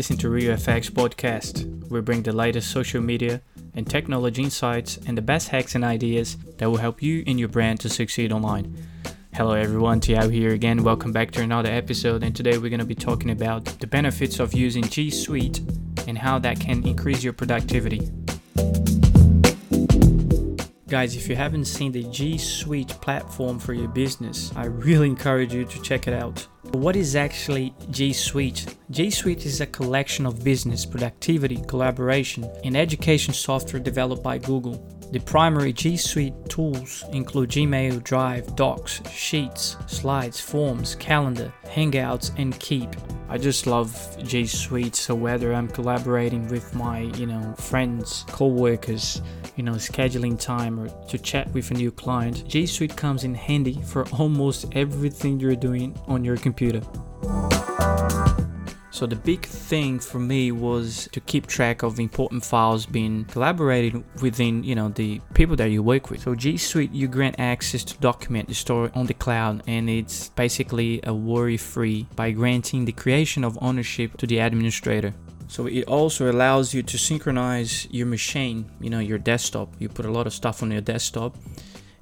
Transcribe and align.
listening 0.00 0.18
to 0.18 0.30
RioFX 0.30 0.90
podcast. 0.90 1.90
We 1.90 2.00
bring 2.00 2.22
the 2.22 2.32
latest 2.32 2.70
social 2.70 3.02
media 3.02 3.42
and 3.74 3.86
technology 3.86 4.42
insights 4.42 4.96
and 5.06 5.14
the 5.14 5.20
best 5.20 5.48
hacks 5.48 5.74
and 5.74 5.84
ideas 5.84 6.38
that 6.56 6.70
will 6.70 6.78
help 6.78 7.02
you 7.02 7.22
and 7.26 7.38
your 7.38 7.50
brand 7.50 7.80
to 7.80 7.90
succeed 7.90 8.32
online. 8.32 8.74
Hello 9.34 9.52
everyone, 9.52 10.00
Tiao 10.00 10.32
here 10.32 10.54
again. 10.54 10.84
Welcome 10.84 11.12
back 11.12 11.32
to 11.32 11.42
another 11.42 11.68
episode 11.68 12.22
and 12.22 12.34
today 12.34 12.56
we're 12.56 12.70
going 12.70 12.80
to 12.80 12.86
be 12.86 12.94
talking 12.94 13.28
about 13.28 13.66
the 13.66 13.86
benefits 13.86 14.40
of 14.40 14.54
using 14.54 14.84
G 14.84 15.10
Suite 15.10 15.58
and 16.08 16.16
how 16.16 16.38
that 16.38 16.58
can 16.58 16.82
increase 16.86 17.22
your 17.22 17.34
productivity. 17.34 18.10
Guys, 20.88 21.14
if 21.14 21.28
you 21.28 21.36
haven't 21.36 21.66
seen 21.66 21.92
the 21.92 22.04
G 22.04 22.38
Suite 22.38 22.88
platform 23.02 23.58
for 23.58 23.74
your 23.74 23.88
business, 23.88 24.50
I 24.56 24.64
really 24.64 25.08
encourage 25.08 25.52
you 25.52 25.66
to 25.66 25.82
check 25.82 26.08
it 26.08 26.14
out. 26.14 26.46
What 26.72 26.94
is 26.94 27.16
actually 27.16 27.74
G 27.90 28.12
Suite? 28.12 28.76
G 28.92 29.10
Suite 29.10 29.44
is 29.44 29.60
a 29.60 29.66
collection 29.66 30.24
of 30.24 30.44
business, 30.44 30.86
productivity, 30.86 31.60
collaboration, 31.66 32.48
and 32.62 32.76
education 32.76 33.34
software 33.34 33.82
developed 33.82 34.22
by 34.22 34.38
Google. 34.38 34.80
The 35.10 35.18
primary 35.18 35.72
G 35.72 35.96
Suite 35.96 36.32
tools 36.48 37.04
include 37.12 37.50
Gmail, 37.50 38.04
Drive, 38.04 38.54
Docs, 38.54 39.02
Sheets, 39.10 39.76
Slides, 39.88 40.38
Forms, 40.38 40.94
Calendar, 40.94 41.52
Hangouts, 41.66 42.30
and 42.38 42.58
Keep. 42.60 42.94
I 43.30 43.38
just 43.38 43.68
love 43.68 43.94
G 44.24 44.44
Suite. 44.44 44.96
So 44.96 45.14
whether 45.14 45.54
I'm 45.54 45.68
collaborating 45.68 46.48
with 46.48 46.74
my, 46.74 47.02
you 47.16 47.26
know, 47.26 47.54
friends, 47.56 48.24
co-workers, 48.26 49.22
you 49.54 49.62
know, 49.62 49.74
scheduling 49.74 50.36
time 50.36 50.80
or 50.80 50.88
to 51.06 51.16
chat 51.16 51.48
with 51.52 51.70
a 51.70 51.74
new 51.74 51.92
client, 51.92 52.46
G 52.48 52.66
Suite 52.66 52.96
comes 52.96 53.22
in 53.22 53.32
handy 53.34 53.80
for 53.82 54.04
almost 54.08 54.66
everything 54.72 55.38
you're 55.38 55.54
doing 55.54 55.96
on 56.08 56.24
your 56.24 56.36
computer. 56.38 56.82
So 58.92 59.06
the 59.06 59.16
big 59.16 59.46
thing 59.46 60.00
for 60.00 60.18
me 60.18 60.50
was 60.50 61.08
to 61.12 61.20
keep 61.20 61.46
track 61.46 61.82
of 61.84 62.00
important 62.00 62.44
files 62.44 62.86
being 62.86 63.24
collaborated 63.26 64.02
within, 64.20 64.64
you 64.64 64.74
know, 64.74 64.88
the 64.88 65.20
people 65.32 65.54
that 65.56 65.70
you 65.70 65.82
work 65.82 66.10
with. 66.10 66.22
So 66.22 66.34
G 66.34 66.56
Suite 66.56 66.92
you 66.92 67.06
grant 67.06 67.38
access 67.38 67.84
to 67.84 67.98
document 67.98 68.48
the 68.48 68.54
store 68.54 68.90
on 68.94 69.06
the 69.06 69.14
cloud 69.14 69.62
and 69.68 69.88
it's 69.88 70.30
basically 70.30 71.00
a 71.04 71.14
worry-free 71.14 72.08
by 72.16 72.32
granting 72.32 72.84
the 72.84 72.92
creation 72.92 73.44
of 73.44 73.56
ownership 73.62 74.16
to 74.18 74.26
the 74.26 74.38
administrator. 74.38 75.14
So 75.46 75.66
it 75.66 75.84
also 75.84 76.30
allows 76.30 76.74
you 76.74 76.82
to 76.82 76.98
synchronize 76.98 77.86
your 77.90 78.06
machine, 78.06 78.70
you 78.80 78.90
know, 78.90 79.00
your 79.00 79.18
desktop. 79.18 79.74
You 79.78 79.88
put 79.88 80.04
a 80.04 80.10
lot 80.10 80.26
of 80.26 80.32
stuff 80.32 80.62
on 80.62 80.70
your 80.72 80.80
desktop. 80.80 81.36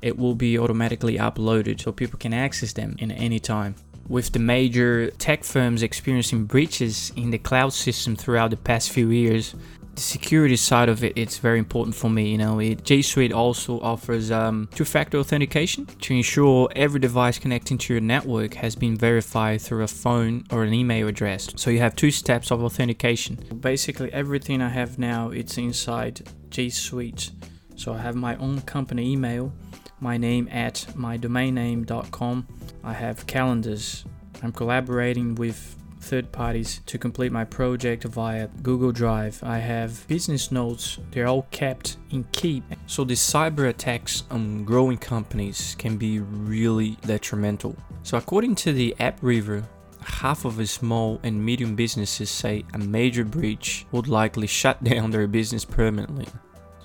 It 0.00 0.16
will 0.16 0.34
be 0.34 0.58
automatically 0.58 1.18
uploaded 1.18 1.80
so 1.82 1.92
people 1.92 2.18
can 2.18 2.32
access 2.32 2.72
them 2.72 2.96
in 2.98 3.10
any 3.10 3.40
time 3.40 3.74
with 4.08 4.32
the 4.32 4.38
major 4.38 5.10
tech 5.12 5.44
firms 5.44 5.82
experiencing 5.82 6.44
breaches 6.44 7.12
in 7.16 7.30
the 7.30 7.38
cloud 7.38 7.72
system 7.72 8.16
throughout 8.16 8.50
the 8.50 8.56
past 8.56 8.90
few 8.90 9.10
years, 9.10 9.54
the 9.98 10.04
security 10.04 10.54
side 10.54 10.88
of 10.88 11.02
it 11.02 11.12
it's 11.16 11.38
very 11.38 11.58
important 11.58 11.94
for 11.94 12.08
me 12.08 12.30
you 12.30 12.38
know. 12.38 12.60
It, 12.60 12.84
g 12.84 13.02
suite 13.02 13.32
also 13.32 13.80
offers 13.80 14.30
um, 14.30 14.68
two-factor 14.72 15.18
authentication 15.18 15.86
to 15.86 16.14
ensure 16.14 16.68
every 16.76 17.00
device 17.00 17.38
connecting 17.38 17.78
to 17.78 17.94
your 17.94 18.00
network 18.00 18.54
has 18.54 18.76
been 18.76 18.96
verified 18.96 19.60
through 19.60 19.82
a 19.82 19.88
phone 19.88 20.44
or 20.52 20.62
an 20.62 20.72
email 20.72 21.08
address. 21.08 21.48
So 21.56 21.70
you 21.70 21.80
have 21.80 21.96
two 21.96 22.12
steps 22.12 22.52
of 22.52 22.62
authentication. 22.62 23.34
Basically 23.60 24.12
everything 24.12 24.62
i 24.62 24.68
have 24.68 24.98
now 24.98 25.30
it's 25.30 25.58
inside 25.58 26.22
g 26.48 26.70
suite. 26.70 27.32
So 27.74 27.92
i 27.92 27.98
have 27.98 28.14
my 28.14 28.36
own 28.36 28.60
company 28.62 29.12
email 29.12 29.52
my 30.00 30.16
name 30.16 30.48
at 30.50 30.86
mydomainname.com. 30.96 32.46
I 32.84 32.92
have 32.92 33.26
calendars. 33.26 34.04
I'm 34.42 34.52
collaborating 34.52 35.34
with 35.34 35.76
third 36.00 36.30
parties 36.32 36.80
to 36.86 36.98
complete 36.98 37.32
my 37.32 37.44
project 37.44 38.04
via 38.04 38.48
Google 38.62 38.92
Drive. 38.92 39.42
I 39.42 39.58
have 39.58 40.06
business 40.08 40.50
notes, 40.52 40.98
they're 41.10 41.26
all 41.26 41.46
kept 41.50 41.96
in 42.10 42.24
Keep. 42.32 42.64
So 42.86 43.04
the 43.04 43.14
cyber 43.14 43.68
attacks 43.68 44.24
on 44.30 44.64
growing 44.64 44.98
companies 44.98 45.74
can 45.78 45.96
be 45.96 46.20
really 46.20 46.96
detrimental. 47.06 47.76
So 48.02 48.16
according 48.16 48.54
to 48.56 48.72
the 48.72 48.94
AppRiver, 49.00 49.64
half 50.02 50.44
of 50.44 50.66
small 50.68 51.20
and 51.22 51.44
medium 51.44 51.74
businesses 51.74 52.30
say 52.30 52.64
a 52.72 52.78
major 52.78 53.24
breach 53.24 53.86
would 53.92 54.08
likely 54.08 54.46
shut 54.46 54.82
down 54.90 55.10
their 55.10 55.26
business 55.26 55.64
permanently. 55.64 56.26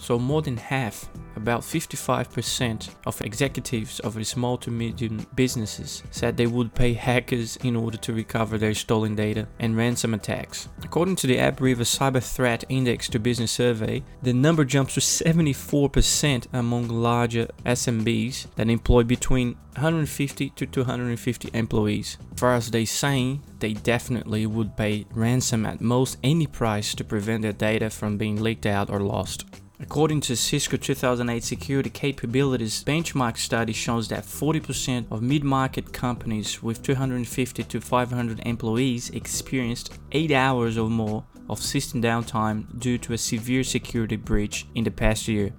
So 0.04 0.20
more 0.20 0.42
than 0.42 0.58
half, 0.58 1.10
about 1.38 1.62
55% 1.62 2.90
of 3.06 3.22
executives 3.22 4.02
of 4.02 4.28
small 4.28 4.58
to 4.58 4.70
medium 4.70 5.26
businesses 5.34 6.04
said 6.12 6.36
they 6.36 6.46
would 6.46 6.76
pay 6.76 6.92
hackers 6.92 7.56
in 7.64 7.78
order 7.78 7.96
to 8.00 8.12
recover 8.12 8.58
their 8.58 8.74
stolen 8.74 9.16
data 9.16 9.48
and 9.60 9.78
ransom 9.78 10.14
attacks. 10.14 10.68
According 10.84 11.16
to 11.18 11.28
the 11.28 11.38
AppRiver 11.38 11.86
Cyber 11.86 12.22
Threat 12.22 12.66
Index 12.68 13.08
to 13.10 13.20
Business 13.20 13.54
survey, 13.54 14.04
the 14.22 14.34
number 14.34 14.66
jumps 14.66 14.96
to 14.96 15.00
74% 15.00 16.48
among 16.52 16.90
larger 16.90 17.48
SMBs 17.66 18.54
that 18.56 18.70
employ 18.70 19.04
between 19.04 19.56
150 19.76 20.50
to 20.50 20.66
250 20.66 21.50
employees. 21.54 22.18
As 22.34 22.40
far 22.42 22.56
as 22.56 22.72
they 22.72 22.84
say, 22.84 23.40
they 23.60 23.72
definitely 23.72 24.46
would 24.48 24.76
pay 24.76 25.06
ransom 25.14 25.66
at 25.66 25.80
most 25.80 26.18
any 26.26 26.46
price 26.46 26.94
to 26.96 27.06
prevent 27.06 27.44
their 27.44 27.54
data 27.54 27.90
from 27.90 28.18
being 28.18 28.42
leaked 28.42 28.66
out 28.66 28.90
or 28.90 29.00
lost. 29.00 29.46
According 29.80 30.22
to 30.22 30.36
Cisco 30.36 30.78
2008 30.78 31.44
Security 31.44 31.90
Capabilities 31.90 32.84
Benchmark 32.84 33.38
study 33.38 33.74
shows 33.74 34.08
that 34.10 34.24
40% 34.24 35.12
of 35.12 35.24
mid-market 35.24 35.92
companies 35.92 36.62
with 36.62 36.84
250 36.84 37.64
to 37.64 37.82
500 37.82 38.40
employees 38.46 39.10
experienced 39.10 39.98
8 40.12 40.32
hours 40.32 40.78
or 40.78 40.90
more 40.90 41.26
of 41.50 41.60
system 41.60 42.02
downtime 42.02 42.80
due 42.80 43.00
to 43.00 43.14
a 43.14 43.18
severe 43.18 43.64
security 43.64 44.16
breach 44.16 44.68
in 44.76 44.84
the 44.84 44.92
past 44.92 45.28
year. 45.28 45.52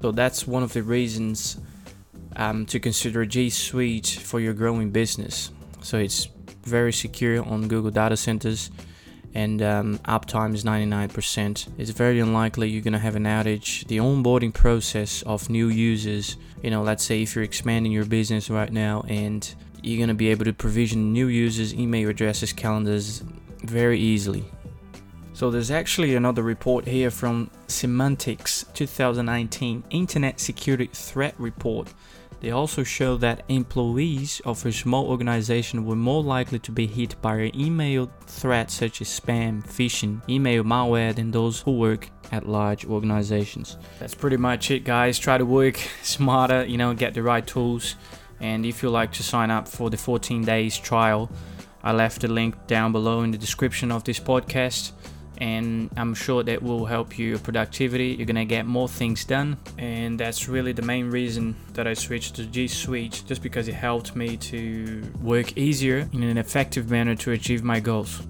So 0.00 0.10
that's 0.10 0.46
one 0.46 0.62
of 0.62 0.72
the 0.72 0.82
reasons 0.82 1.58
um, 2.36 2.64
to 2.66 2.80
consider 2.80 3.26
G 3.26 3.50
Suite 3.50 4.20
for 4.24 4.40
your 4.40 4.54
growing 4.54 4.90
business. 4.90 5.50
So 5.82 5.98
it's 5.98 6.28
very 6.64 6.92
secure 6.92 7.44
on 7.44 7.68
Google 7.68 7.90
data 7.90 8.16
centers 8.16 8.70
and 9.34 9.62
um, 9.62 9.98
uptime 9.98 10.54
is 10.54 10.64
99%. 10.64 11.68
It's 11.78 11.90
very 11.90 12.20
unlikely 12.20 12.68
you're 12.68 12.82
to 12.92 12.98
have 12.98 13.16
an 13.16 13.24
outage. 13.24 13.86
The 13.86 13.98
onboarding 13.98 14.52
process 14.52 15.22
of 15.22 15.48
new 15.48 15.68
users, 15.68 16.36
you 16.62 16.70
know, 16.70 16.82
let's 16.82 17.04
say 17.04 17.22
if 17.22 17.34
you're 17.34 17.44
expanding 17.44 17.92
your 17.92 18.04
business 18.04 18.50
right 18.50 18.72
now 18.72 19.04
and 19.08 19.54
you're 19.82 19.98
to 20.08 20.14
be 20.14 20.28
able 20.28 20.44
to 20.44 20.52
provision 20.52 21.12
new 21.12 21.28
users, 21.28 21.72
email 21.74 22.08
addresses, 22.08 22.52
calendars 22.52 23.22
very 23.62 23.98
easily. 23.98 24.44
So 25.32 25.50
there's 25.50 25.70
actually 25.70 26.16
another 26.16 26.42
report 26.42 26.86
here 26.86 27.10
from 27.10 27.50
Symantec 27.66 28.74
2019 28.74 29.84
Internet 29.90 30.38
Security 30.38 30.90
Threat 30.92 31.34
Report 31.38 31.94
they 32.40 32.50
also 32.50 32.82
show 32.82 33.16
that 33.18 33.44
employees 33.48 34.40
of 34.44 34.64
a 34.64 34.72
small 34.72 35.08
organization 35.08 35.84
were 35.84 35.96
more 35.96 36.22
likely 36.22 36.58
to 36.60 36.72
be 36.72 36.86
hit 36.86 37.20
by 37.20 37.36
an 37.36 37.60
email 37.60 38.10
threat 38.26 38.70
such 38.70 39.02
as 39.02 39.08
spam, 39.08 39.62
phishing, 39.62 40.26
email 40.28 40.64
malware 40.64 41.14
than 41.14 41.30
those 41.30 41.60
who 41.60 41.72
work 41.72 42.08
at 42.32 42.48
large 42.48 42.86
organizations. 42.86 43.76
That's 43.98 44.14
pretty 44.14 44.38
much 44.38 44.70
it, 44.70 44.84
guys. 44.84 45.18
Try 45.18 45.36
to 45.36 45.44
work 45.44 45.76
smarter, 46.02 46.64
you 46.64 46.78
know, 46.78 46.94
get 46.94 47.14
the 47.14 47.22
right 47.22 47.46
tools. 47.46 47.96
And 48.40 48.64
if 48.64 48.82
you 48.82 48.88
like 48.88 49.12
to 49.12 49.22
sign 49.22 49.50
up 49.50 49.68
for 49.68 49.90
the 49.90 49.98
14 49.98 50.44
days 50.44 50.78
trial, 50.78 51.30
I 51.82 51.92
left 51.92 52.22
the 52.22 52.28
link 52.28 52.66
down 52.66 52.92
below 52.92 53.22
in 53.22 53.32
the 53.32 53.38
description 53.38 53.92
of 53.92 54.04
this 54.04 54.18
podcast 54.18 54.92
and 55.40 55.90
I'm 55.96 56.14
sure 56.14 56.42
that 56.42 56.62
will 56.62 56.86
help 56.86 57.18
you 57.18 57.38
productivity. 57.38 58.08
You're 58.08 58.26
gonna 58.26 58.44
get 58.44 58.66
more 58.66 58.88
things 58.88 59.24
done, 59.24 59.56
and 59.78 60.20
that's 60.20 60.48
really 60.48 60.72
the 60.72 60.82
main 60.82 61.10
reason 61.10 61.56
that 61.72 61.86
I 61.86 61.94
switched 61.94 62.36
to 62.36 62.44
G 62.44 62.68
Suite, 62.68 63.22
just 63.26 63.42
because 63.42 63.66
it 63.68 63.74
helped 63.74 64.14
me 64.14 64.36
to 64.36 65.02
work 65.20 65.56
easier 65.56 66.08
in 66.12 66.22
an 66.22 66.38
effective 66.38 66.90
manner 66.90 67.14
to 67.16 67.32
achieve 67.32 67.64
my 67.64 67.80
goals. 67.80 68.20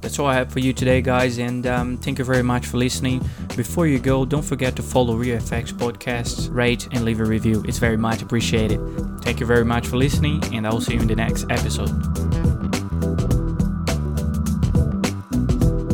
That's 0.00 0.18
all 0.18 0.26
I 0.26 0.34
have 0.34 0.52
for 0.52 0.58
you 0.58 0.74
today, 0.74 1.00
guys, 1.00 1.38
and 1.38 1.66
um, 1.66 1.96
thank 1.96 2.18
you 2.18 2.26
very 2.26 2.42
much 2.42 2.66
for 2.66 2.76
listening. 2.76 3.26
Before 3.56 3.86
you 3.86 3.98
go, 3.98 4.26
don't 4.26 4.44
forget 4.44 4.76
to 4.76 4.82
follow 4.82 5.16
RioFX 5.16 5.72
Podcasts, 5.72 6.54
rate, 6.54 6.86
and 6.92 7.06
leave 7.06 7.20
a 7.20 7.24
review. 7.24 7.64
It's 7.66 7.78
very 7.78 7.96
much 7.96 8.20
appreciated. 8.20 8.80
Thank 9.22 9.40
you 9.40 9.46
very 9.46 9.64
much 9.64 9.86
for 9.86 9.96
listening, 9.96 10.44
and 10.52 10.66
I'll 10.66 10.82
see 10.82 10.92
you 10.92 11.00
in 11.00 11.08
the 11.08 11.16
next 11.16 11.46
episode. 11.48 12.33